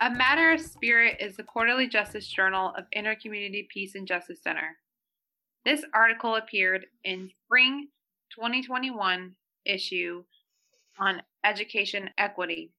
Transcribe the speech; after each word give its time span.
A 0.00 0.08
Matter 0.08 0.52
of 0.52 0.60
Spirit 0.60 1.16
is 1.18 1.36
the 1.36 1.42
quarterly 1.42 1.88
justice 1.88 2.28
journal 2.28 2.72
of 2.78 2.84
Intercommunity 2.96 3.68
Peace 3.68 3.96
and 3.96 4.06
Justice 4.06 4.40
Center. 4.40 4.76
This 5.64 5.84
article 5.92 6.36
appeared 6.36 6.86
in 7.02 7.30
spring 7.44 7.88
2021 8.32 9.34
issue 9.64 10.22
on 11.00 11.22
education 11.44 12.10
equity. 12.16 12.70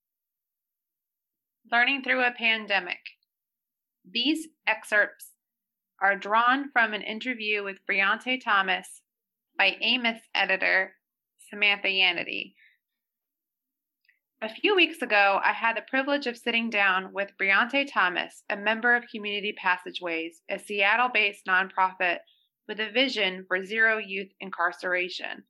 Learning 1.69 2.01
through 2.01 2.24
a 2.24 2.31
pandemic. 2.31 2.99
These 4.10 4.47
excerpts 4.65 5.31
are 6.01 6.15
drawn 6.15 6.72
from 6.72 6.94
an 6.94 7.01
interview 7.01 7.65
with 7.65 7.86
Briante 7.86 8.42
Thomas 8.42 9.01
by 9.58 9.76
Amos 9.81 10.22
editor 10.33 10.94
Samantha 11.49 11.90
Yanity 11.90 12.54
a 14.42 14.47
few 14.47 14.74
weeks 14.74 15.01
ago, 15.01 15.42
I 15.44 15.51
had 15.51 15.76
the 15.76 15.81
privilege 15.81 16.26
of 16.26 16.38
sitting 16.38 16.70
down 16.70 17.12
with 17.12 17.35
Briante 17.38 17.85
Thomas, 17.91 18.43
a 18.49 18.55
member 18.55 18.95
of 18.95 19.03
Community 19.13 19.53
Passageways, 19.57 20.41
a 20.49 20.57
Seattle 20.57 21.09
based 21.13 21.45
nonprofit 21.45 22.20
with 22.65 22.79
a 22.79 22.89
vision 22.89 23.43
for 23.48 23.65
zero 23.65 23.98
youth 23.98 24.29
incarceration. 24.39 25.43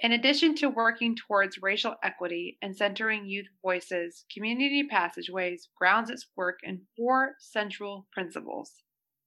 In 0.00 0.12
addition 0.12 0.54
to 0.56 0.68
working 0.68 1.16
towards 1.16 1.62
racial 1.62 1.96
equity 2.02 2.58
and 2.60 2.76
centering 2.76 3.26
youth 3.26 3.46
voices, 3.62 4.26
Community 4.32 4.86
Passageways 4.86 5.68
grounds 5.78 6.10
its 6.10 6.26
work 6.36 6.58
in 6.62 6.82
four 6.98 7.36
central 7.38 8.06
principles. 8.12 8.72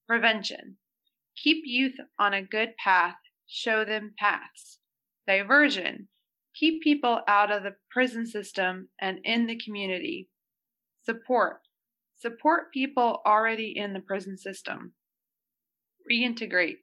Prevention, 0.08 0.78
keep 1.36 1.64
youth 1.66 1.96
on 2.20 2.36
a 2.36 2.44
good 2.44 2.76
path, 2.78 3.16
show 3.48 3.86
them 3.86 4.14
paths, 4.20 4.78
diversion, 5.28 6.10
keep 6.54 6.82
people 6.82 7.22
out 7.28 7.52
of 7.52 7.64
the 7.64 7.76
prison 7.90 8.26
system 8.26 8.90
and 9.00 9.20
in 9.24 9.48
the 9.48 9.60
community. 9.60 10.30
Support. 11.06 11.62
Support 12.16 12.72
people 12.74 13.22
already 13.26 13.74
in 13.78 13.94
the 13.94 14.00
prison 14.00 14.38
system. 14.38 14.94
Reintegrate. 16.10 16.78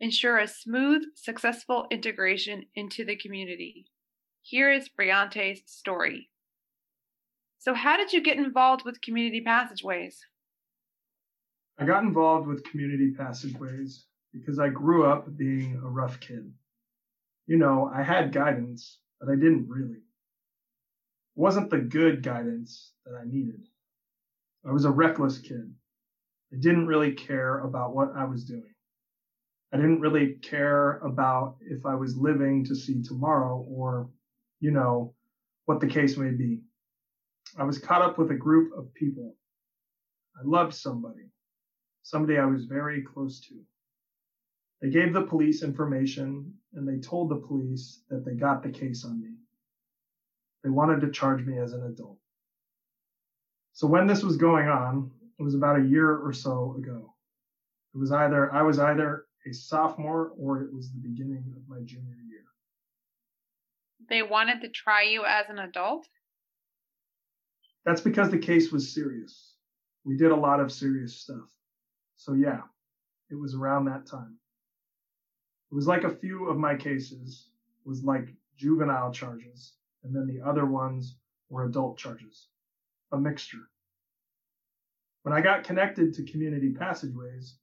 Ensure 0.00 0.38
a 0.38 0.48
smooth, 0.48 1.02
successful 1.14 1.86
integration 1.90 2.64
into 2.74 3.04
the 3.04 3.16
community. 3.16 3.86
Here 4.42 4.70
is 4.70 4.88
Briante's 4.88 5.62
story. 5.66 6.30
So, 7.58 7.72
how 7.72 7.96
did 7.96 8.12
you 8.12 8.22
get 8.22 8.36
involved 8.36 8.84
with 8.84 9.00
Community 9.00 9.40
Passageways? 9.40 10.20
I 11.78 11.86
got 11.86 12.04
involved 12.04 12.46
with 12.46 12.62
Community 12.64 13.12
Passageways 13.16 14.04
because 14.32 14.58
I 14.58 14.68
grew 14.68 15.06
up 15.06 15.36
being 15.36 15.80
a 15.82 15.88
rough 15.88 16.20
kid. 16.20 16.52
You 17.46 17.56
know, 17.56 17.90
I 17.94 18.02
had 18.02 18.32
guidance, 18.32 18.98
but 19.24 19.32
I 19.32 19.36
didn't 19.36 19.68
really. 19.68 19.94
It 19.96 21.40
wasn't 21.40 21.70
the 21.70 21.78
good 21.78 22.22
guidance 22.22 22.92
that 23.04 23.14
I 23.14 23.24
needed. 23.26 23.66
I 24.66 24.72
was 24.72 24.84
a 24.84 24.90
reckless 24.90 25.38
kid. 25.38 25.72
I 26.52 26.56
didn't 26.60 26.86
really 26.86 27.12
care 27.12 27.60
about 27.60 27.94
what 27.94 28.12
I 28.16 28.24
was 28.24 28.44
doing. 28.44 28.74
I 29.72 29.76
didn't 29.76 30.00
really 30.00 30.34
care 30.42 30.98
about 30.98 31.56
if 31.60 31.84
I 31.84 31.94
was 31.94 32.16
living 32.16 32.64
to 32.66 32.74
see 32.74 33.02
tomorrow 33.02 33.66
or, 33.68 34.08
you 34.60 34.70
know, 34.70 35.14
what 35.64 35.80
the 35.80 35.88
case 35.88 36.16
may 36.16 36.30
be. 36.30 36.60
I 37.58 37.64
was 37.64 37.78
caught 37.78 38.02
up 38.02 38.18
with 38.18 38.30
a 38.30 38.36
group 38.36 38.72
of 38.78 38.92
people. 38.94 39.34
I 40.36 40.42
loved 40.44 40.74
somebody, 40.74 41.30
somebody 42.02 42.38
I 42.38 42.46
was 42.46 42.66
very 42.66 43.02
close 43.02 43.40
to. 43.48 43.54
They 44.80 44.90
gave 44.90 45.12
the 45.12 45.22
police 45.22 45.62
information 45.62 46.52
and 46.74 46.86
they 46.86 46.98
told 46.98 47.30
the 47.30 47.36
police 47.36 48.00
that 48.10 48.24
they 48.24 48.32
got 48.32 48.62
the 48.62 48.70
case 48.70 49.04
on 49.04 49.20
me. 49.20 49.34
They 50.62 50.70
wanted 50.70 51.00
to 51.02 51.10
charge 51.10 51.44
me 51.44 51.58
as 51.58 51.72
an 51.72 51.84
adult. 51.84 52.18
So 53.72 53.86
when 53.86 54.06
this 54.06 54.22
was 54.22 54.36
going 54.36 54.68
on, 54.68 55.10
it 55.38 55.42
was 55.42 55.54
about 55.54 55.78
a 55.78 55.84
year 55.84 56.16
or 56.16 56.32
so 56.32 56.76
ago. 56.78 57.14
It 57.94 57.98
was 57.98 58.12
either, 58.12 58.52
I 58.52 58.62
was 58.62 58.78
either 58.78 59.26
a 59.46 59.52
sophomore 59.52 60.32
or 60.38 60.62
it 60.62 60.72
was 60.72 60.90
the 60.90 61.00
beginning 61.00 61.52
of 61.56 61.68
my 61.68 61.82
junior 61.84 62.16
year. 62.28 62.44
They 64.08 64.22
wanted 64.22 64.60
to 64.62 64.68
try 64.68 65.02
you 65.02 65.24
as 65.24 65.46
an 65.48 65.58
adult? 65.58 66.06
That's 67.84 68.00
because 68.00 68.30
the 68.30 68.38
case 68.38 68.72
was 68.72 68.94
serious. 68.94 69.54
We 70.04 70.16
did 70.16 70.30
a 70.30 70.36
lot 70.36 70.60
of 70.60 70.72
serious 70.72 71.16
stuff. 71.16 71.50
So 72.16 72.32
yeah, 72.32 72.60
it 73.30 73.34
was 73.34 73.54
around 73.54 73.86
that 73.86 74.06
time. 74.06 74.38
It 75.74 75.82
was 75.82 75.88
like 75.88 76.04
a 76.04 76.14
few 76.14 76.48
of 76.48 76.56
my 76.56 76.76
cases 76.76 77.48
was 77.84 78.04
like 78.04 78.32
juvenile 78.56 79.10
charges, 79.10 79.72
and 80.04 80.14
then 80.14 80.24
the 80.24 80.40
other 80.40 80.66
ones 80.66 81.16
were 81.48 81.64
adult 81.64 81.98
charges, 81.98 82.46
a 83.10 83.18
mixture. 83.18 83.68
When 85.22 85.34
I 85.34 85.40
got 85.40 85.64
connected 85.64 86.14
to 86.14 86.22
community 86.22 86.70
passageways, 86.70 87.56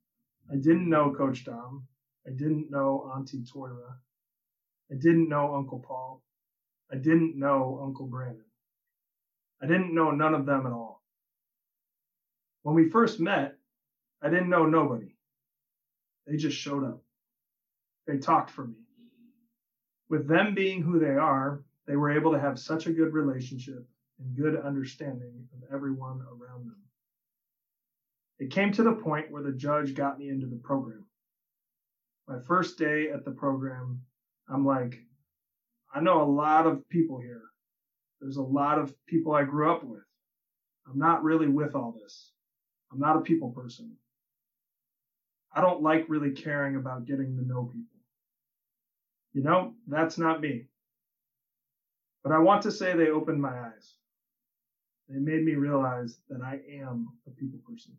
I 0.51 0.55
didn't 0.55 0.89
know 0.89 1.13
Coach 1.13 1.45
Dom. 1.45 1.88
I 2.27 2.31
didn't 2.31 2.69
know 2.69 3.09
Auntie 3.16 3.45
Toira. 3.45 3.94
I 4.91 4.95
didn't 4.95 5.29
know 5.29 5.55
Uncle 5.55 5.79
Paul. 5.79 6.21
I 6.91 6.97
didn't 6.97 7.39
know 7.39 7.79
Uncle 7.81 8.07
Brandon. 8.07 8.44
I 9.61 9.67
didn't 9.67 9.95
know 9.95 10.11
none 10.11 10.33
of 10.33 10.45
them 10.45 10.67
at 10.67 10.73
all. 10.73 11.01
When 12.63 12.75
we 12.75 12.89
first 12.89 13.21
met, 13.21 13.55
I 14.21 14.27
didn't 14.27 14.50
know 14.50 14.66
nobody. 14.66 15.16
They 16.27 16.35
just 16.35 16.57
showed 16.57 16.83
up. 16.83 17.01
They 18.07 18.17
talked 18.17 18.50
for 18.50 18.66
me. 18.66 18.75
With 20.09 20.28
them 20.28 20.53
being 20.53 20.81
who 20.81 21.00
they 21.00 21.16
are, 21.16 21.63
they 21.88 21.95
were 21.95 22.12
able 22.12 22.31
to 22.31 22.39
have 22.39 22.59
such 22.59 22.88
a 22.88 22.91
good 22.91 23.13
relationship 23.13 23.88
and 24.19 24.35
good 24.35 24.59
understanding 24.59 25.47
of 25.53 25.73
everyone 25.73 26.22
around 26.22 26.67
them. 26.67 26.81
It 28.39 28.51
came 28.51 28.72
to 28.73 28.84
the 28.84 28.94
point 28.94 29.31
where 29.31 29.44
the 29.44 29.51
judge 29.51 29.94
got 29.94 30.17
me 30.17 30.29
into 30.29 30.47
the 30.47 30.59
program. 30.63 31.06
My 32.28 32.39
first 32.39 32.78
day 32.78 33.09
at 33.09 33.23
the 33.23 33.31
program, 33.31 34.01
I'm 34.50 34.66
like, 34.66 35.00
I 35.94 36.01
know 36.01 36.22
a 36.22 36.25
lot 36.31 36.66
of 36.66 36.88
people 36.89 37.19
here. 37.19 37.44
There's 38.19 38.38
a 38.38 38.41
lot 38.41 38.79
of 38.79 38.94
people 39.06 39.33
I 39.33 39.44
grew 39.44 39.72
up 39.72 39.83
with. 39.83 40.03
I'm 40.89 40.97
not 40.97 41.23
really 41.23 41.47
with 41.47 41.75
all 41.75 41.95
this. 42.01 42.31
I'm 42.91 43.00
not 43.00 43.18
a 43.18 43.22
people 43.22 43.51
person. 43.51 43.95
I 45.53 45.62
don't 45.62 45.81
like 45.81 46.06
really 46.07 46.31
caring 46.31 46.75
about 46.75 47.06
getting 47.06 47.35
to 47.35 47.45
know 47.45 47.66
people. 47.66 47.91
You 49.34 49.44
know, 49.44 49.74
that's 49.88 50.18
not 50.18 50.42
me. 50.42 50.66
But 52.24 52.34
I 52.34 52.40
want 52.40 52.62
to 52.64 52.72
say 52.72 52.96
they 52.96 53.09
opened 53.09 53.42
my 53.42 53.59
eyes. 53.68 53.96
They 55.09 55.19
made 55.19 55.44
me 55.44 55.56
realize 55.56 56.19
that 56.30 56.42
I 56.42 56.59
am 56.72 57.08
a 57.28 57.31
people 57.31 57.59
person. 57.68 57.96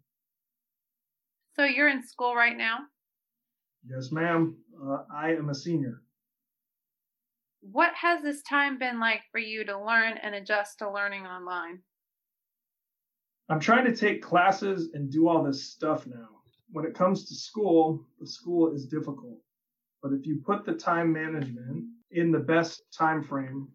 So 1.54 1.64
you're 1.64 1.88
in 1.88 2.06
school 2.06 2.34
right 2.34 2.56
now? 2.56 2.78
Yes, 3.88 4.12
ma'am. 4.12 4.56
Uh, 4.82 5.04
I 5.14 5.32
am 5.32 5.50
a 5.50 5.54
senior. 5.54 6.02
What 7.60 7.92
has 7.94 8.22
this 8.22 8.42
time 8.42 8.78
been 8.78 8.98
like 9.00 9.22
for 9.30 9.38
you 9.38 9.64
to 9.64 9.78
learn 9.78 10.18
and 10.22 10.34
adjust 10.34 10.78
to 10.78 10.90
learning 10.90 11.26
online? 11.26 11.80
I'm 13.48 13.60
trying 13.60 13.84
to 13.84 13.94
take 13.94 14.22
classes 14.22 14.90
and 14.94 15.10
do 15.10 15.28
all 15.28 15.42
this 15.42 15.64
stuff 15.64 16.06
now 16.06 16.42
when 16.72 16.86
it 16.86 16.94
comes 16.94 17.26
to 17.28 17.34
school, 17.34 18.04
the 18.18 18.26
school 18.26 18.72
is 18.72 18.86
difficult. 18.86 19.38
But 20.02 20.12
if 20.12 20.26
you 20.26 20.42
put 20.44 20.64
the 20.64 20.74
time 20.74 21.12
management 21.12 21.84
in 22.10 22.32
the 22.32 22.40
best 22.40 22.82
time 22.96 23.22
frame, 23.22 23.68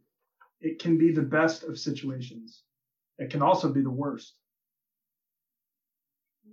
it 0.59 0.79
can 0.79 0.97
be 0.97 1.11
the 1.11 1.21
best 1.21 1.63
of 1.63 1.79
situations. 1.79 2.63
It 3.17 3.29
can 3.29 3.41
also 3.41 3.71
be 3.71 3.81
the 3.81 3.89
worst. 3.89 4.35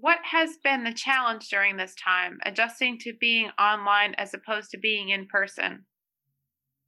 What 0.01 0.19
has 0.23 0.59
been 0.62 0.85
the 0.85 0.93
challenge 0.93 1.49
during 1.49 1.77
this 1.77 1.95
time, 1.95 2.39
adjusting 2.45 2.99
to 3.01 3.15
being 3.15 3.51
online 3.59 4.15
as 4.15 4.35
opposed 4.35 4.71
to 4.71 4.79
being 4.79 5.09
in 5.09 5.27
person? 5.27 5.85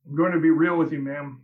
I'm 0.07 0.17
going 0.17 0.33
to 0.33 0.41
be 0.41 0.51
real 0.51 0.77
with 0.77 0.93
you, 0.93 1.01
ma'am. 1.01 1.43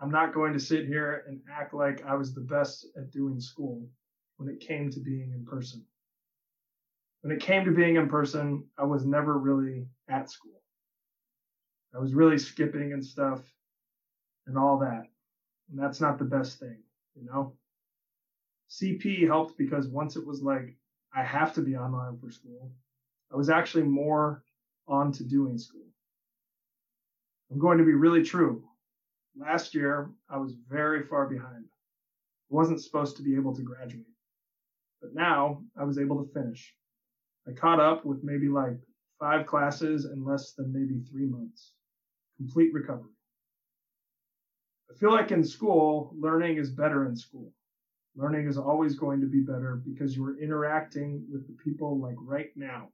I'm 0.00 0.10
not 0.10 0.34
going 0.34 0.52
to 0.54 0.60
sit 0.60 0.86
here 0.86 1.24
and 1.28 1.40
act 1.52 1.74
like 1.74 2.04
I 2.04 2.14
was 2.14 2.34
the 2.34 2.40
best 2.40 2.86
at 2.96 3.12
doing 3.12 3.38
school 3.38 3.86
when 4.38 4.48
it 4.48 4.60
came 4.60 4.90
to 4.90 5.00
being 5.00 5.32
in 5.32 5.44
person 5.44 5.84
when 7.24 7.34
it 7.34 7.40
came 7.40 7.64
to 7.64 7.70
being 7.70 7.96
in 7.96 8.06
person, 8.06 8.62
I 8.76 8.84
was 8.84 9.06
never 9.06 9.38
really 9.38 9.86
at 10.10 10.28
school. 10.28 10.53
I 11.94 11.98
was 11.98 12.14
really 12.14 12.38
skipping 12.38 12.92
and 12.92 13.04
stuff 13.04 13.40
and 14.46 14.58
all 14.58 14.78
that. 14.78 15.04
And 15.70 15.78
that's 15.78 16.00
not 16.00 16.18
the 16.18 16.24
best 16.24 16.58
thing, 16.58 16.78
you 17.14 17.24
know? 17.24 17.54
CP 18.68 19.26
helped 19.26 19.56
because 19.56 19.86
once 19.86 20.16
it 20.16 20.26
was 20.26 20.42
like, 20.42 20.76
I 21.14 21.22
have 21.22 21.54
to 21.54 21.60
be 21.60 21.76
online 21.76 22.18
for 22.18 22.30
school, 22.30 22.72
I 23.32 23.36
was 23.36 23.48
actually 23.48 23.84
more 23.84 24.42
on 24.88 25.12
to 25.12 25.24
doing 25.24 25.56
school. 25.56 25.86
I'm 27.50 27.58
going 27.58 27.78
to 27.78 27.84
be 27.84 27.94
really 27.94 28.22
true. 28.22 28.64
Last 29.36 29.74
year, 29.74 30.10
I 30.28 30.38
was 30.38 30.54
very 30.68 31.04
far 31.04 31.26
behind. 31.26 31.64
I 31.64 32.54
wasn't 32.54 32.82
supposed 32.82 33.16
to 33.16 33.22
be 33.22 33.36
able 33.36 33.54
to 33.54 33.62
graduate. 33.62 34.06
But 35.00 35.14
now 35.14 35.62
I 35.78 35.84
was 35.84 35.98
able 35.98 36.24
to 36.24 36.32
finish. 36.32 36.74
I 37.46 37.52
caught 37.52 37.80
up 37.80 38.04
with 38.04 38.24
maybe 38.24 38.48
like 38.48 38.78
five 39.20 39.46
classes 39.46 40.06
in 40.06 40.24
less 40.24 40.52
than 40.52 40.72
maybe 40.72 41.00
three 41.00 41.26
months. 41.26 41.74
Complete 42.36 42.72
recovery. 42.74 43.12
I 44.90 44.94
feel 44.98 45.10
like 45.10 45.30
in 45.30 45.44
school, 45.44 46.14
learning 46.18 46.58
is 46.58 46.70
better 46.70 47.06
in 47.06 47.16
school. 47.16 47.52
Learning 48.16 48.46
is 48.46 48.58
always 48.58 48.94
going 48.94 49.20
to 49.20 49.26
be 49.26 49.40
better 49.40 49.80
because 49.84 50.16
you 50.16 50.24
are 50.24 50.38
interacting 50.38 51.24
with 51.32 51.46
the 51.46 51.56
people 51.64 51.98
like 51.98 52.16
right 52.20 52.50
now, 52.54 52.88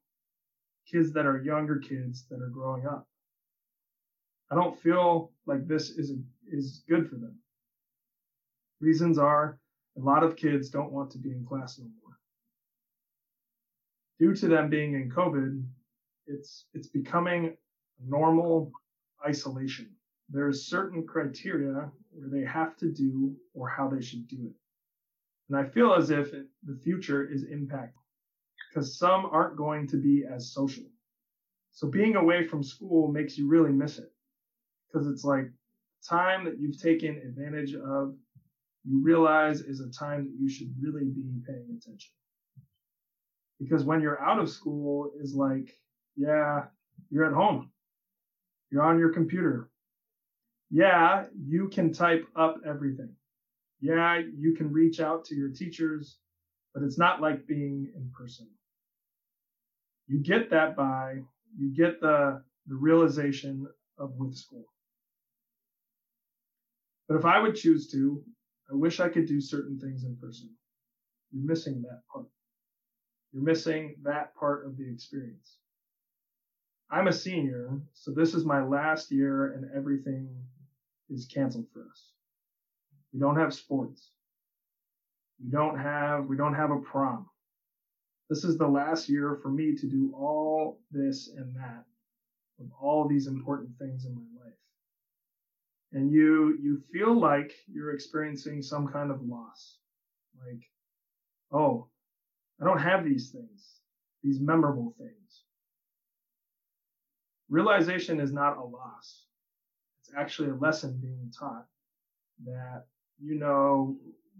kids 0.91 1.13
that 1.13 1.27
are 1.27 1.43
younger 1.43 1.79
kids 1.79 2.27
that 2.31 2.41
are 2.41 2.49
growing 2.49 2.87
up. 2.87 3.07
I 4.51 4.55
don't 4.55 4.79
feel 4.81 5.33
like 5.47 5.67
this 5.67 5.91
is, 5.91 6.11
a, 6.11 6.17
is 6.51 6.83
good 6.89 7.09
for 7.09 7.17
them. 7.17 7.39
Reasons 8.81 9.19
are 9.19 9.59
a 9.99 10.01
lot 10.01 10.23
of 10.23 10.37
kids 10.37 10.71
don't 10.71 10.93
want 10.93 11.11
to 11.13 11.19
be 11.19 11.31
in 11.33 11.45
class 11.45 11.79
no 11.79 11.85
more. 12.03 12.17
Due 14.19 14.35
to 14.35 14.49
them 14.49 14.71
being 14.71 14.95
in 14.95 15.11
COVID, 15.11 15.63
it's, 16.27 16.65
it's 16.73 16.89
becoming 16.89 17.57
normal 18.03 18.73
isolation. 19.26 19.90
There's 20.28 20.69
certain 20.69 21.06
criteria 21.06 21.90
where 22.12 22.28
they 22.31 22.44
have 22.46 22.76
to 22.78 22.93
do 22.93 23.34
or 23.55 23.69
how 23.69 23.88
they 23.88 24.00
should 24.00 24.28
do 24.28 24.46
it. 24.46 24.55
And 25.49 25.58
I 25.58 25.69
feel 25.69 25.94
as 25.94 26.11
if 26.11 26.32
it, 26.32 26.46
the 26.64 26.78
future 26.84 27.28
is 27.28 27.44
impacted 27.44 28.00
because 28.69 28.99
some 28.99 29.26
aren't 29.26 29.56
going 29.56 29.88
to 29.88 29.96
be 29.96 30.25
as 30.25 30.52
social. 30.52 30.84
So 31.72 31.88
being 31.88 32.17
away 32.17 32.46
from 32.46 32.62
school 32.62 33.11
makes 33.11 33.37
you 33.37 33.49
really 33.49 33.72
miss 33.72 33.99
it 33.99 34.12
because 34.87 35.08
it's 35.08 35.25
like 35.25 35.50
time 36.08 36.44
that 36.44 36.58
you've 36.58 36.81
taken 36.81 37.19
advantage 37.19 37.75
of, 37.75 38.14
you 38.84 39.02
realize 39.02 39.61
is 39.61 39.81
a 39.81 39.90
time 39.90 40.25
that 40.25 40.34
you 40.38 40.49
should 40.49 40.72
really 40.81 41.05
be 41.05 41.22
paying 41.46 41.76
attention. 41.76 42.12
Because 43.58 43.84
when 43.84 44.00
you're 44.00 44.22
out 44.22 44.38
of 44.38 44.49
school 44.49 45.11
is 45.20 45.34
like, 45.34 45.75
yeah, 46.17 46.64
you're 47.11 47.26
at 47.26 47.32
home. 47.32 47.70
You're 48.70 48.82
on 48.84 48.99
your 48.99 49.12
computer. 49.12 49.69
Yeah, 50.70 51.25
you 51.46 51.69
can 51.69 51.93
type 51.93 52.26
up 52.37 52.58
everything. 52.64 53.11
Yeah, 53.81 54.20
you 54.37 54.55
can 54.55 54.72
reach 54.72 55.00
out 55.00 55.25
to 55.26 55.34
your 55.34 55.49
teachers, 55.50 56.19
but 56.75 56.82
it's 56.82 56.99
not 56.99 57.20
like 57.20 57.46
being 57.46 57.90
in 57.96 58.11
person. 58.17 58.49
You 60.06 60.19
get 60.19 60.50
that 60.50 60.76
by, 60.76 61.20
you 61.58 61.75
get 61.75 62.00
the, 62.00 62.43
the 62.67 62.76
realization 62.76 63.67
of 63.99 64.12
with 64.17 64.37
school. 64.37 64.67
But 67.08 67.17
if 67.17 67.25
I 67.25 67.40
would 67.40 67.56
choose 67.56 67.90
to, 67.93 68.22
I 68.70 68.75
wish 68.75 69.00
I 69.00 69.08
could 69.08 69.26
do 69.26 69.40
certain 69.40 69.78
things 69.81 70.05
in 70.05 70.17
person. 70.17 70.50
You're 71.32 71.46
missing 71.46 71.82
that 71.82 72.02
part. 72.12 72.26
You're 73.32 73.43
missing 73.43 73.96
that 74.02 74.34
part 74.37 74.67
of 74.67 74.76
the 74.76 74.88
experience. 74.88 75.56
I'm 76.93 77.07
a 77.07 77.13
senior, 77.13 77.81
so 77.93 78.11
this 78.11 78.35
is 78.35 78.45
my 78.45 78.63
last 78.63 79.13
year 79.13 79.53
and 79.53 79.71
everything 79.77 80.29
is 81.09 81.27
canceled 81.27 81.67
for 81.73 81.83
us. 81.83 82.13
We 83.13 83.21
don't 83.21 83.39
have 83.39 83.55
sports. 83.55 84.11
We 85.43 85.51
don't 85.51 85.79
have, 85.79 86.27
we 86.27 86.37
don't 86.37 86.55
have 86.55 86.73
a 86.73 86.81
prom. 86.81 87.27
This 88.29 88.45
is 88.45 88.59
the 88.59 88.67
last 88.67 89.09
year 89.09 89.39
for 89.41 89.51
me 89.51 89.77
to 89.77 89.87
do 89.87 90.13
all 90.17 90.81
this 90.91 91.31
and 91.37 91.55
that 91.57 91.85
of 92.61 92.67
all 92.81 93.09
these 93.09 93.27
important 93.27 93.71
things 93.79 94.05
in 94.05 94.15
my 94.15 94.45
life. 94.45 94.53
And 95.93 96.13
you, 96.13 96.59
you 96.61 96.83
feel 96.93 97.19
like 97.19 97.53
you're 97.73 97.95
experiencing 97.95 98.63
some 98.63 98.89
kind 98.89 99.11
of 99.11 99.23
loss. 99.23 99.79
Like, 100.45 100.63
oh, 101.53 101.89
I 102.61 102.65
don't 102.65 102.79
have 102.79 103.05
these 103.05 103.31
things, 103.31 103.81
these 104.23 104.41
memorable 104.41 104.95
things. 104.99 105.45
Realization 107.50 108.20
is 108.20 108.32
not 108.32 108.58
a 108.58 108.62
loss. 108.62 109.26
It's 110.00 110.12
actually 110.17 110.50
a 110.50 110.55
lesson 110.55 110.99
being 111.02 111.32
taught 111.37 111.67
that, 112.44 112.85
you 113.20 113.35
know, 113.35 113.97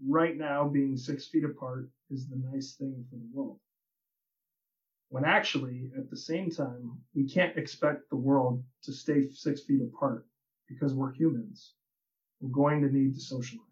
right 0.07 0.37
now 0.37 0.67
being 0.67 0.95
six 0.95 1.27
feet 1.27 1.43
apart 1.43 1.89
is 2.09 2.27
the 2.29 2.37
nice 2.37 2.75
thing 2.75 3.05
for 3.09 3.17
the 3.17 3.29
world. 3.33 3.59
When 5.09 5.25
actually, 5.25 5.91
at 5.97 6.09
the 6.09 6.15
same 6.15 6.49
time, 6.49 6.97
we 7.13 7.25
can't 7.27 7.57
expect 7.57 8.09
the 8.09 8.15
world 8.15 8.63
to 8.83 8.93
stay 8.93 9.29
six 9.29 9.61
feet 9.61 9.81
apart 9.81 10.25
because 10.69 10.93
we're 10.93 11.11
humans. 11.11 11.73
We're 12.39 12.49
going 12.49 12.81
to 12.81 12.87
need 12.87 13.13
to 13.15 13.19
socialize. 13.19 13.67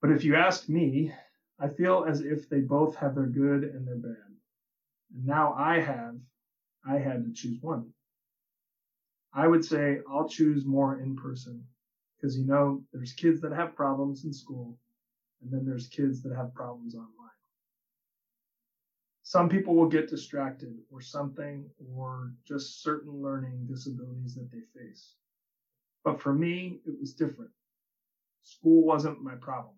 But 0.00 0.10
if 0.10 0.24
you 0.24 0.36
ask 0.36 0.70
me, 0.70 1.12
I 1.60 1.68
feel 1.68 2.06
as 2.08 2.22
if 2.22 2.48
they 2.48 2.60
both 2.60 2.96
have 2.96 3.14
their 3.14 3.26
good 3.26 3.62
and 3.62 3.86
their 3.86 3.96
bad. 3.96 4.32
And 5.14 5.26
now 5.26 5.54
I 5.58 5.80
have 5.80 6.16
I 6.86 6.98
had 6.98 7.24
to 7.24 7.32
choose 7.32 7.62
one. 7.62 7.90
I 9.32 9.48
would 9.48 9.64
say 9.64 10.00
I'll 10.08 10.28
choose 10.28 10.64
more 10.64 11.00
in 11.00 11.16
person 11.16 11.64
because 12.16 12.38
you 12.38 12.46
know 12.46 12.82
there's 12.92 13.12
kids 13.12 13.40
that 13.40 13.52
have 13.52 13.74
problems 13.74 14.24
in 14.24 14.32
school 14.32 14.78
and 15.42 15.52
then 15.52 15.64
there's 15.66 15.88
kids 15.88 16.22
that 16.22 16.34
have 16.34 16.54
problems 16.54 16.94
online. 16.94 17.10
Some 19.22 19.48
people 19.48 19.74
will 19.74 19.88
get 19.88 20.08
distracted 20.08 20.76
or 20.92 21.00
something 21.00 21.68
or 21.94 22.32
just 22.46 22.82
certain 22.82 23.22
learning 23.22 23.66
disabilities 23.66 24.34
that 24.34 24.50
they 24.52 24.60
face. 24.78 25.14
But 26.04 26.20
for 26.20 26.34
me, 26.34 26.80
it 26.86 26.94
was 27.00 27.14
different. 27.14 27.50
School 28.42 28.84
wasn't 28.84 29.22
my 29.22 29.34
problem. 29.36 29.74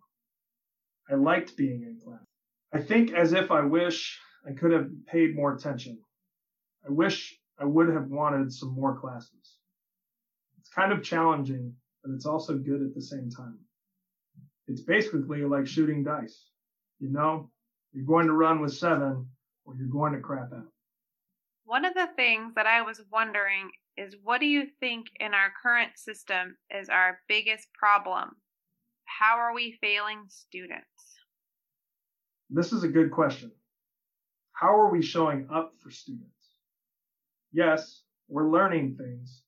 I 1.08 1.14
liked 1.14 1.56
being 1.56 1.82
in 1.84 2.00
class. 2.04 2.24
I 2.72 2.80
think 2.80 3.12
as 3.12 3.32
if 3.32 3.52
I 3.52 3.62
wish 3.62 4.20
I 4.46 4.52
could 4.52 4.72
have 4.72 4.90
paid 5.06 5.36
more 5.36 5.54
attention 5.54 5.98
I 6.86 6.92
wish 6.92 7.38
I 7.58 7.64
would 7.64 7.88
have 7.88 8.08
wanted 8.08 8.52
some 8.52 8.74
more 8.74 8.98
classes. 8.98 9.58
It's 10.58 10.68
kind 10.68 10.92
of 10.92 11.02
challenging, 11.02 11.74
but 12.02 12.12
it's 12.14 12.26
also 12.26 12.56
good 12.56 12.82
at 12.82 12.94
the 12.94 13.02
same 13.02 13.30
time. 13.30 13.58
It's 14.68 14.82
basically 14.82 15.42
like 15.42 15.66
shooting 15.66 16.04
dice. 16.04 16.50
You 17.00 17.10
know, 17.10 17.50
you're 17.92 18.06
going 18.06 18.26
to 18.26 18.32
run 18.32 18.60
with 18.60 18.74
seven 18.74 19.28
or 19.64 19.74
you're 19.76 19.88
going 19.88 20.12
to 20.12 20.20
crap 20.20 20.52
out. 20.52 20.68
One 21.64 21.84
of 21.84 21.94
the 21.94 22.08
things 22.14 22.54
that 22.54 22.66
I 22.66 22.82
was 22.82 23.00
wondering 23.10 23.70
is 23.96 24.14
what 24.22 24.40
do 24.40 24.46
you 24.46 24.66
think 24.78 25.06
in 25.18 25.34
our 25.34 25.52
current 25.62 25.92
system 25.96 26.56
is 26.70 26.88
our 26.88 27.20
biggest 27.28 27.72
problem? 27.72 28.30
How 29.04 29.38
are 29.38 29.54
we 29.54 29.78
failing 29.80 30.24
students? 30.28 30.86
This 32.50 32.72
is 32.72 32.84
a 32.84 32.88
good 32.88 33.10
question. 33.10 33.50
How 34.52 34.78
are 34.78 34.90
we 34.90 35.02
showing 35.02 35.48
up 35.52 35.72
for 35.82 35.90
students? 35.90 36.35
Yes, 37.52 38.02
we're 38.28 38.50
learning 38.50 38.96
things, 38.96 39.42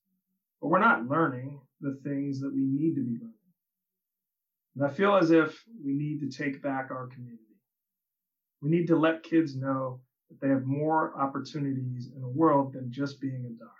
but 0.61 0.67
we're 0.67 0.79
not 0.79 1.07
learning 1.07 1.59
the 1.81 1.99
things 2.03 2.39
that 2.41 2.53
we 2.53 2.61
need 2.61 2.95
to 2.95 3.01
be 3.01 3.17
learning. 3.19 3.33
And 4.75 4.85
I 4.85 4.89
feel 4.89 5.15
as 5.15 5.31
if 5.31 5.63
we 5.83 5.93
need 5.93 6.19
to 6.19 6.29
take 6.29 6.61
back 6.61 6.91
our 6.91 7.07
community. 7.07 7.43
We 8.61 8.69
need 8.69 8.87
to 8.87 8.95
let 8.95 9.23
kids 9.23 9.55
know 9.55 10.01
that 10.29 10.39
they 10.41 10.49
have 10.49 10.65
more 10.65 11.17
opportunities 11.19 12.11
in 12.13 12.21
the 12.21 12.27
world 12.29 12.73
than 12.73 12.91
just 12.91 13.19
being 13.19 13.45
a 13.45 13.49
doctor. 13.49 13.75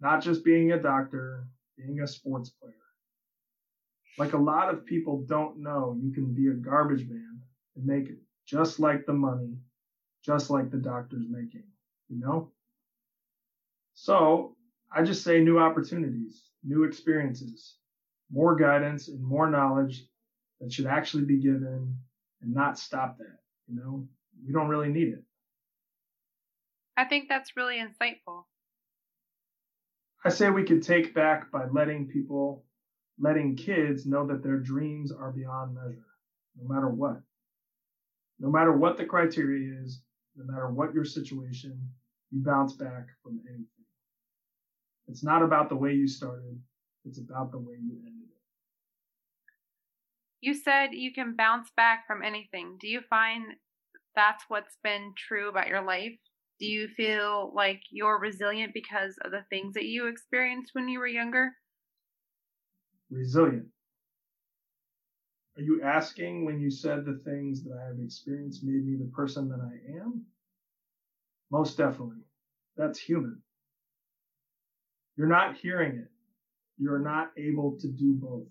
Not 0.00 0.22
just 0.22 0.44
being 0.44 0.72
a 0.72 0.80
doctor, 0.80 1.46
being 1.76 2.00
a 2.00 2.06
sports 2.06 2.50
player. 2.50 2.74
Like 4.18 4.32
a 4.32 4.38
lot 4.38 4.72
of 4.72 4.84
people 4.84 5.24
don't 5.28 5.58
know 5.60 5.96
you 6.00 6.12
can 6.12 6.34
be 6.34 6.48
a 6.48 6.54
garbage 6.54 7.08
man 7.08 7.40
and 7.76 7.86
make 7.86 8.08
it 8.08 8.18
just 8.46 8.80
like 8.80 9.06
the 9.06 9.12
money, 9.12 9.56
just 10.24 10.50
like 10.50 10.70
the 10.70 10.76
doctor's 10.76 11.26
making 11.28 11.64
you 12.08 12.18
know? 12.20 12.50
So 13.94 14.56
I 14.94 15.02
just 15.02 15.24
say 15.24 15.40
new 15.40 15.58
opportunities, 15.58 16.42
new 16.64 16.84
experiences, 16.84 17.76
more 18.30 18.56
guidance 18.56 19.08
and 19.08 19.22
more 19.22 19.50
knowledge 19.50 20.04
that 20.60 20.72
should 20.72 20.86
actually 20.86 21.24
be 21.24 21.38
given 21.38 21.96
and 22.42 22.54
not 22.54 22.78
stop 22.78 23.18
that. 23.18 23.38
You 23.66 23.76
know, 23.76 24.08
we 24.46 24.52
don't 24.52 24.68
really 24.68 24.88
need 24.88 25.08
it. 25.08 25.24
I 26.96 27.04
think 27.04 27.28
that's 27.28 27.56
really 27.56 27.78
insightful. 27.78 28.44
I 30.24 30.30
say 30.30 30.50
we 30.50 30.64
could 30.64 30.82
take 30.82 31.14
back 31.14 31.50
by 31.52 31.66
letting 31.66 32.08
people, 32.08 32.64
letting 33.20 33.56
kids 33.56 34.04
know 34.04 34.26
that 34.26 34.42
their 34.42 34.58
dreams 34.58 35.12
are 35.12 35.30
beyond 35.30 35.74
measure, 35.74 36.06
no 36.60 36.72
matter 36.72 36.88
what. 36.88 37.20
No 38.40 38.50
matter 38.50 38.72
what 38.76 38.96
the 38.96 39.04
criteria 39.04 39.80
is, 39.82 40.02
no 40.38 40.44
matter 40.44 40.68
what 40.68 40.94
your 40.94 41.04
situation, 41.04 41.76
you 42.30 42.42
bounce 42.42 42.74
back 42.74 43.08
from 43.22 43.40
anything. 43.46 43.66
It's 45.08 45.24
not 45.24 45.42
about 45.42 45.68
the 45.68 45.76
way 45.76 45.94
you 45.94 46.06
started, 46.06 46.60
it's 47.04 47.18
about 47.18 47.50
the 47.50 47.58
way 47.58 47.74
you 47.74 47.96
ended 47.98 48.28
it. 48.28 48.36
You 50.40 50.54
said 50.54 50.88
you 50.92 51.12
can 51.12 51.34
bounce 51.34 51.70
back 51.76 52.06
from 52.06 52.22
anything. 52.22 52.76
Do 52.80 52.86
you 52.86 53.00
find 53.10 53.44
that's 54.14 54.44
what's 54.48 54.76
been 54.84 55.12
true 55.16 55.48
about 55.48 55.68
your 55.68 55.82
life? 55.82 56.12
Do 56.60 56.66
you 56.66 56.88
feel 56.96 57.52
like 57.54 57.82
you're 57.90 58.20
resilient 58.20 58.74
because 58.74 59.16
of 59.24 59.32
the 59.32 59.44
things 59.50 59.74
that 59.74 59.84
you 59.84 60.06
experienced 60.06 60.70
when 60.74 60.88
you 60.88 60.98
were 60.98 61.06
younger? 61.06 61.52
Resilient. 63.10 63.66
Are 65.58 65.62
you 65.62 65.82
asking 65.82 66.44
when 66.44 66.60
you 66.60 66.70
said 66.70 67.04
the 67.04 67.20
things 67.24 67.64
that 67.64 67.76
I 67.82 67.88
have 67.88 67.98
experienced 67.98 68.62
made 68.62 68.86
me 68.86 68.96
the 68.96 69.10
person 69.10 69.48
that 69.48 69.58
I 69.60 70.00
am? 70.00 70.24
Most 71.50 71.76
definitely. 71.76 72.22
That's 72.76 73.00
human. 73.00 73.42
You're 75.16 75.26
not 75.26 75.56
hearing 75.56 75.96
it. 75.96 76.10
You're 76.78 77.00
not 77.00 77.32
able 77.36 77.76
to 77.80 77.88
do 77.88 78.12
both. 78.12 78.46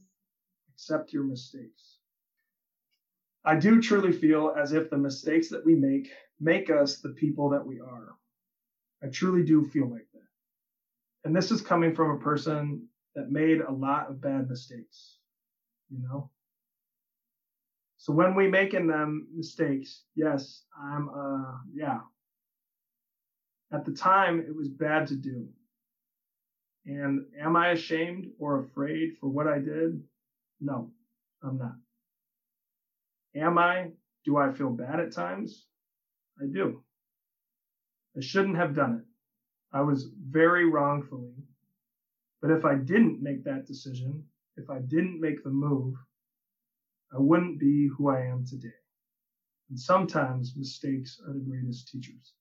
Accept 0.73 1.13
your 1.13 1.23
mistakes. 1.23 1.99
I 3.45 3.55
do 3.55 3.81
truly 3.81 4.11
feel 4.11 4.53
as 4.59 4.73
if 4.73 4.89
the 4.89 4.97
mistakes 4.97 5.47
that 5.47 5.65
we 5.65 5.75
make 5.75 6.09
make 6.41 6.69
us 6.69 6.97
the 6.97 7.09
people 7.11 7.49
that 7.51 7.65
we 7.65 7.79
are. 7.79 8.15
I 9.01 9.07
truly 9.07 9.45
do 9.45 9.63
feel 9.63 9.89
like 9.89 10.07
that. 10.13 10.27
And 11.23 11.33
this 11.33 11.51
is 11.51 11.61
coming 11.61 11.95
from 11.95 12.11
a 12.11 12.19
person 12.19 12.85
that 13.15 13.31
made 13.31 13.61
a 13.61 13.71
lot 13.71 14.09
of 14.09 14.19
bad 14.19 14.49
mistakes, 14.49 15.19
you 15.89 15.99
know? 15.99 16.29
So 18.07 18.13
when 18.13 18.35
we 18.35 18.47
making 18.47 18.87
them 18.87 19.27
mistakes, 19.35 20.05
yes, 20.15 20.63
I'm, 20.81 21.09
uh, 21.09 21.57
yeah. 21.73 21.99
At 23.73 23.83
the 23.83 23.91
time, 23.91 24.39
it 24.39 24.55
was 24.55 24.69
bad 24.69 25.07
to 25.07 25.15
do. 25.17 25.45
And 26.85 27.25
am 27.37 27.57
I 27.57 27.71
ashamed 27.71 28.27
or 28.39 28.61
afraid 28.61 29.17
for 29.19 29.27
what 29.27 29.45
I 29.45 29.59
did? 29.59 30.01
No, 30.61 30.89
I'm 31.43 31.57
not. 31.57 31.75
Am 33.35 33.57
I? 33.57 33.91
Do 34.23 34.37
I 34.37 34.53
feel 34.53 34.69
bad 34.69 35.01
at 35.01 35.11
times? 35.11 35.65
I 36.41 36.45
do. 36.45 36.81
I 38.15 38.21
shouldn't 38.21 38.55
have 38.55 38.73
done 38.73 39.01
it. 39.01 39.05
I 39.77 39.81
was 39.81 40.07
very 40.29 40.63
wrongfully. 40.63 41.33
But 42.41 42.51
if 42.51 42.63
I 42.63 42.75
didn't 42.75 43.21
make 43.21 43.43
that 43.43 43.65
decision, 43.65 44.23
if 44.55 44.69
I 44.69 44.79
didn't 44.79 45.19
make 45.19 45.43
the 45.43 45.49
move, 45.49 45.95
I 47.13 47.19
wouldn't 47.19 47.59
be 47.59 47.89
who 47.97 48.09
I 48.09 48.21
am 48.21 48.45
today. 48.45 48.73
And 49.69 49.79
sometimes 49.79 50.55
mistakes 50.55 51.19
are 51.25 51.33
the 51.33 51.39
greatest 51.39 51.87
teachers. 51.89 52.33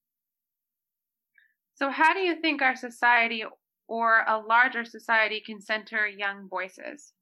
So, 1.74 1.90
how 1.90 2.14
do 2.14 2.20
you 2.20 2.40
think 2.40 2.62
our 2.62 2.76
society 2.76 3.44
or 3.88 4.24
a 4.26 4.38
larger 4.38 4.84
society 4.84 5.42
can 5.44 5.60
center 5.60 6.06
young 6.06 6.48
voices? 6.48 7.12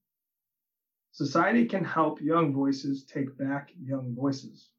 Society 1.13 1.65
can 1.67 1.85
help 1.85 2.21
young 2.21 2.53
voices 2.53 3.05
take 3.05 3.37
back 3.39 3.71
young 3.83 4.15
voices. 4.15 4.71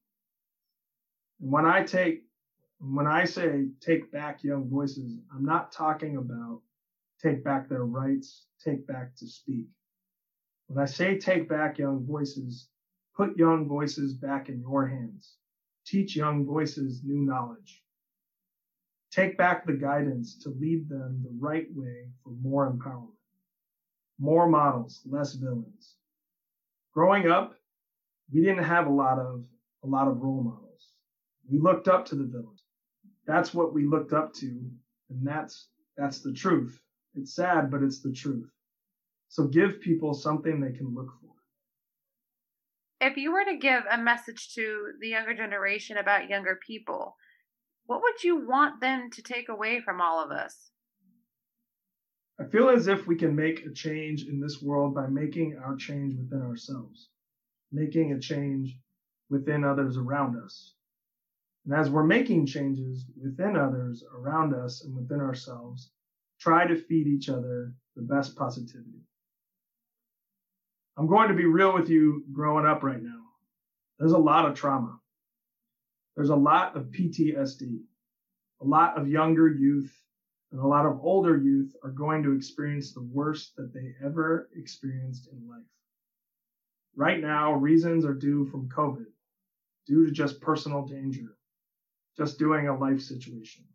And 1.41 1.51
when 1.51 1.65
I 1.65 1.83
take 1.83 2.23
when 2.79 3.07
I 3.07 3.25
say 3.25 3.67
take 3.79 4.11
back 4.11 4.43
young 4.43 4.69
voices, 4.69 5.19
I'm 5.33 5.45
not 5.45 5.71
talking 5.71 6.17
about 6.17 6.61
take 7.21 7.43
back 7.43 7.69
their 7.69 7.85
rights, 7.85 8.47
take 8.63 8.85
back 8.85 9.15
to 9.17 9.27
speak. 9.27 9.67
When 10.67 10.81
I 10.81 10.85
say 10.85 11.17
take 11.17 11.47
back 11.47 11.77
young 11.77 12.05
voices, 12.05 12.69
put 13.15 13.37
young 13.37 13.67
voices 13.67 14.13
back 14.13 14.49
in 14.49 14.59
your 14.59 14.87
hands. 14.87 15.37
Teach 15.85 16.15
young 16.15 16.45
voices 16.45 17.03
new 17.03 17.21
knowledge. 17.21 17.83
Take 19.11 19.37
back 19.37 19.65
the 19.65 19.73
guidance 19.73 20.37
to 20.39 20.49
lead 20.49 20.89
them 20.89 21.21
the 21.23 21.35
right 21.39 21.67
way 21.73 22.09
for 22.23 22.31
more 22.31 22.71
empowerment. 22.71 23.11
More 24.19 24.49
models, 24.49 25.01
less 25.05 25.33
villains. 25.33 25.95
Growing 26.93 27.27
up, 27.27 27.55
we 28.33 28.41
didn't 28.41 28.63
have 28.63 28.87
a 28.87 28.91
lot 28.91 29.19
of 29.19 29.45
a 29.83 29.87
lot 29.87 30.07
of 30.07 30.21
role 30.21 30.41
models. 30.41 30.89
We 31.49 31.59
looked 31.59 31.87
up 31.87 32.05
to 32.07 32.15
the 32.15 32.23
villains. 32.23 32.63
That's 33.27 33.53
what 33.53 33.73
we 33.73 33.85
looked 33.85 34.13
up 34.13 34.33
to, 34.35 34.47
and 35.09 35.27
that's 35.27 35.69
that's 35.95 36.21
the 36.21 36.33
truth. 36.33 36.81
It's 37.13 37.35
sad, 37.35 37.69
but 37.69 37.83
it's 37.83 38.01
the 38.01 38.11
truth. 38.11 38.49
So 39.35 39.43
give 39.47 39.81
people 39.81 40.13
something 40.13 40.61
they 40.61 40.71
can 40.71 40.95
look 40.95 41.11
for. 41.19 41.33
If 43.05 43.17
you 43.17 43.33
were 43.33 43.43
to 43.43 43.57
give 43.57 43.83
a 43.91 43.97
message 43.97 44.53
to 44.53 44.93
the 45.01 45.09
younger 45.09 45.33
generation 45.33 45.97
about 45.97 46.29
younger 46.29 46.57
people, 46.65 47.17
what 47.85 48.01
would 48.01 48.23
you 48.23 48.47
want 48.47 48.79
them 48.79 49.09
to 49.11 49.21
take 49.21 49.49
away 49.49 49.81
from 49.81 49.99
all 49.99 50.23
of 50.23 50.31
us? 50.31 50.71
I 52.39 52.45
feel 52.45 52.69
as 52.69 52.87
if 52.87 53.07
we 53.07 53.17
can 53.17 53.35
make 53.35 53.65
a 53.65 53.73
change 53.73 54.23
in 54.23 54.39
this 54.39 54.61
world 54.61 54.95
by 54.95 55.07
making 55.07 55.59
our 55.61 55.75
change 55.75 56.15
within 56.15 56.41
ourselves, 56.41 57.09
making 57.73 58.13
a 58.13 58.19
change 58.21 58.79
within 59.29 59.65
others 59.65 59.97
around 59.97 60.41
us. 60.41 60.75
And 61.65 61.73
as 61.73 61.89
we're 61.89 62.05
making 62.05 62.45
changes 62.45 63.03
within 63.21 63.57
others 63.57 64.01
around 64.17 64.53
us 64.53 64.85
and 64.85 64.95
within 64.95 65.19
ourselves, 65.19 65.91
try 66.39 66.65
to 66.65 66.77
feed 66.77 67.07
each 67.07 67.27
other 67.27 67.73
the 67.97 68.01
best 68.01 68.37
positivity. 68.37 69.01
I'm 70.97 71.07
going 71.07 71.27
to 71.27 71.33
be 71.33 71.45
real 71.45 71.73
with 71.73 71.89
you 71.89 72.23
growing 72.31 72.65
up 72.65 72.83
right 72.83 73.01
now. 73.01 73.21
There's 73.99 74.13
a 74.13 74.17
lot 74.17 74.45
of 74.45 74.55
trauma. 74.55 74.99
There's 76.15 76.29
a 76.29 76.35
lot 76.35 76.75
of 76.75 76.85
PTSD. 76.85 77.79
A 78.61 78.65
lot 78.65 78.97
of 78.97 79.07
younger 79.07 79.49
youth 79.49 79.91
and 80.51 80.61
a 80.61 80.67
lot 80.67 80.85
of 80.85 80.99
older 81.01 81.35
youth 81.35 81.75
are 81.83 81.89
going 81.89 82.23
to 82.23 82.31
experience 82.31 82.93
the 82.93 83.03
worst 83.03 83.57
that 83.57 83.73
they 83.73 83.93
ever 84.01 84.49
experienced 84.55 85.27
in 85.31 85.49
life. 85.49 85.65
Right 86.95 87.19
now, 87.19 87.53
reasons 87.53 88.05
are 88.05 88.13
due 88.13 88.45
from 88.45 88.69
COVID, 88.69 89.07
due 89.85 90.05
to 90.05 90.11
just 90.13 90.39
personal 90.39 90.85
danger, 90.85 91.35
just 92.15 92.39
doing 92.39 92.69
a 92.69 92.77
life 92.77 93.01
situation. 93.01 93.65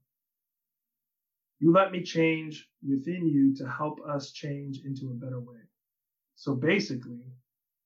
You 1.59 1.73
let 1.73 1.93
me 1.93 2.03
change 2.03 2.67
within 2.89 3.29
you 3.29 3.55
to 3.57 3.69
help 3.69 4.01
us 4.09 4.33
change 4.33 4.81
into 4.87 5.11
a 5.11 5.15
better 5.15 5.39
way. 5.39 5.61
So 6.41 6.55
basically, 6.55 7.21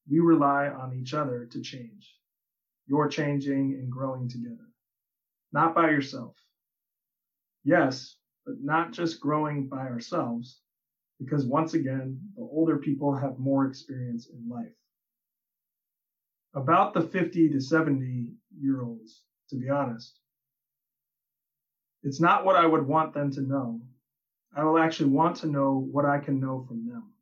we 0.08 0.20
rely 0.20 0.68
on 0.68 0.94
each 0.94 1.12
other 1.12 1.44
to 1.46 1.60
change. 1.60 2.20
You're 2.86 3.08
changing 3.08 3.72
and 3.80 3.90
growing 3.90 4.28
together, 4.28 4.68
not 5.50 5.74
by 5.74 5.90
yourself. 5.90 6.36
Yes, 7.64 8.16
but 8.46 8.54
not 8.62 8.92
just 8.92 9.20
growing 9.20 9.66
by 9.66 9.88
ourselves, 9.88 10.60
because 11.18 11.44
once 11.44 11.74
again, 11.74 12.20
the 12.36 12.42
older 12.42 12.78
people 12.78 13.12
have 13.12 13.40
more 13.40 13.66
experience 13.66 14.28
in 14.28 14.48
life. 14.48 14.76
About 16.54 16.94
the 16.94 17.02
50 17.02 17.50
to 17.50 17.60
70 17.60 18.36
year 18.56 18.82
olds, 18.82 19.24
to 19.48 19.56
be 19.56 19.68
honest, 19.68 20.20
it's 22.04 22.20
not 22.20 22.44
what 22.44 22.54
I 22.54 22.66
would 22.66 22.86
want 22.86 23.14
them 23.14 23.32
to 23.32 23.40
know. 23.40 23.80
I 24.56 24.62
will 24.62 24.78
actually 24.78 25.10
want 25.10 25.34
to 25.38 25.48
know 25.48 25.88
what 25.90 26.04
I 26.04 26.20
can 26.20 26.38
know 26.38 26.64
from 26.68 26.86
them. 26.86 27.13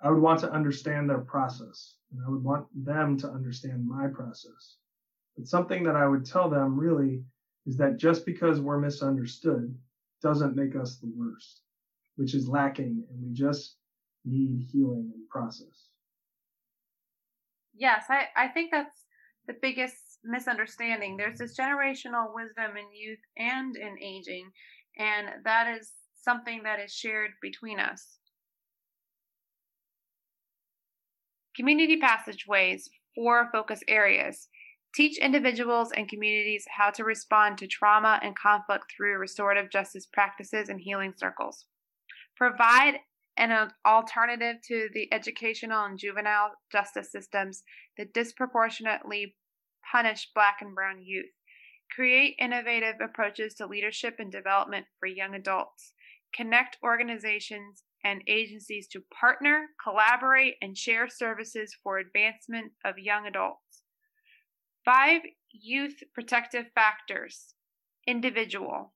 I 0.00 0.10
would 0.10 0.20
want 0.20 0.40
to 0.40 0.52
understand 0.52 1.08
their 1.08 1.20
process, 1.20 1.94
and 2.12 2.20
I 2.24 2.30
would 2.30 2.44
want 2.44 2.66
them 2.74 3.16
to 3.18 3.30
understand 3.30 3.86
my 3.86 4.08
process. 4.08 4.76
But 5.36 5.48
something 5.48 5.84
that 5.84 5.96
I 5.96 6.06
would 6.06 6.24
tell 6.24 6.50
them 6.50 6.78
really 6.78 7.24
is 7.66 7.76
that 7.78 7.96
just 7.96 8.26
because 8.26 8.60
we're 8.60 8.78
misunderstood 8.78 9.76
doesn't 10.22 10.56
make 10.56 10.76
us 10.76 10.96
the 10.96 11.10
worst, 11.14 11.62
which 12.16 12.34
is 12.34 12.48
lacking, 12.48 13.04
and 13.10 13.22
we 13.22 13.32
just 13.32 13.76
need 14.24 14.68
healing 14.70 15.10
and 15.14 15.28
process. 15.28 15.88
Yes, 17.74 18.04
I, 18.08 18.26
I 18.36 18.48
think 18.48 18.70
that's 18.70 19.04
the 19.46 19.54
biggest 19.60 20.18
misunderstanding. 20.24 21.16
There's 21.16 21.38
this 21.38 21.56
generational 21.58 22.34
wisdom 22.34 22.76
in 22.76 22.86
youth 22.94 23.18
and 23.36 23.76
in 23.76 23.96
aging, 24.02 24.50
and 24.98 25.44
that 25.44 25.76
is 25.78 25.92
something 26.22 26.62
that 26.64 26.80
is 26.80 26.92
shared 26.92 27.32
between 27.40 27.78
us. 27.78 28.15
Community 31.56 31.96
passageways, 31.96 32.90
four 33.14 33.48
focus 33.50 33.80
areas. 33.88 34.48
Teach 34.94 35.18
individuals 35.18 35.90
and 35.96 36.08
communities 36.08 36.64
how 36.76 36.90
to 36.90 37.04
respond 37.04 37.58
to 37.58 37.66
trauma 37.66 38.20
and 38.22 38.38
conflict 38.38 38.92
through 38.94 39.18
restorative 39.18 39.70
justice 39.70 40.06
practices 40.12 40.68
and 40.68 40.80
healing 40.80 41.14
circles. 41.16 41.66
Provide 42.36 43.00
an 43.38 43.70
alternative 43.86 44.56
to 44.68 44.88
the 44.94 45.12
educational 45.12 45.84
and 45.84 45.98
juvenile 45.98 46.52
justice 46.72 47.10
systems 47.12 47.62
that 47.98 48.14
disproportionately 48.14 49.36
punish 49.90 50.30
Black 50.34 50.58
and 50.60 50.74
Brown 50.74 51.02
youth. 51.02 51.26
Create 51.94 52.36
innovative 52.38 52.96
approaches 53.02 53.54
to 53.54 53.66
leadership 53.66 54.16
and 54.18 54.32
development 54.32 54.86
for 54.98 55.06
young 55.06 55.34
adults. 55.34 55.92
Connect 56.34 56.76
organizations 56.82 57.82
and 58.06 58.22
agencies 58.28 58.86
to 58.86 59.02
partner, 59.18 59.66
collaborate, 59.82 60.54
and 60.62 60.78
share 60.78 61.08
services 61.08 61.74
for 61.82 61.98
advancement 61.98 62.70
of 62.84 62.98
young 62.98 63.26
adults. 63.26 63.82
Five 64.84 65.22
youth 65.50 65.96
protective 66.14 66.66
factors 66.72 67.54
individual, 68.06 68.94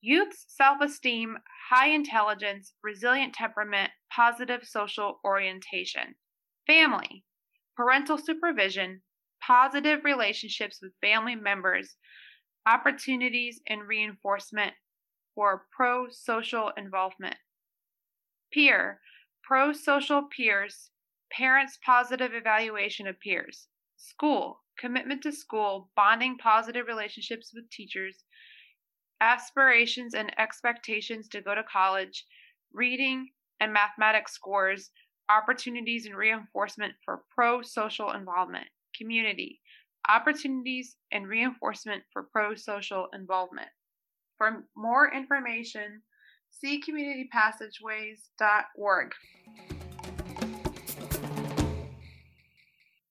youth's 0.00 0.44
self 0.46 0.80
esteem, 0.80 1.36
high 1.68 1.88
intelligence, 1.88 2.74
resilient 2.84 3.34
temperament, 3.34 3.90
positive 4.14 4.60
social 4.62 5.18
orientation. 5.24 6.14
Family, 6.64 7.24
parental 7.76 8.18
supervision, 8.18 9.02
positive 9.44 10.04
relationships 10.04 10.78
with 10.80 10.92
family 11.00 11.34
members, 11.34 11.96
opportunities 12.68 13.60
and 13.66 13.82
reinforcement 13.88 14.74
for 15.34 15.64
pro 15.76 16.06
social 16.10 16.70
involvement. 16.76 17.34
Peer, 18.54 19.00
pro 19.42 19.72
social 19.72 20.28
peers, 20.34 20.90
parents' 21.32 21.76
positive 21.84 22.32
evaluation 22.34 23.08
of 23.08 23.18
peers. 23.18 23.66
School, 23.96 24.60
commitment 24.78 25.22
to 25.24 25.32
school, 25.32 25.90
bonding 25.96 26.38
positive 26.38 26.86
relationships 26.86 27.50
with 27.52 27.68
teachers, 27.70 28.22
aspirations 29.20 30.14
and 30.14 30.32
expectations 30.38 31.26
to 31.28 31.40
go 31.40 31.56
to 31.56 31.64
college, 31.64 32.24
reading 32.72 33.30
and 33.58 33.72
mathematics 33.72 34.34
scores, 34.34 34.90
opportunities 35.28 36.06
and 36.06 36.14
reinforcement 36.14 36.92
for 37.04 37.24
pro 37.34 37.60
social 37.60 38.12
involvement 38.12 38.66
community, 38.96 39.60
opportunities, 40.08 40.96
and 41.10 41.26
reinforcement 41.26 42.04
for 42.12 42.28
pro 42.30 42.54
social 42.54 43.08
involvement. 43.12 43.68
For 44.38 44.64
more 44.76 45.12
information, 45.12 46.02
see 46.60 46.80
communitypassageways.org. 46.80 49.12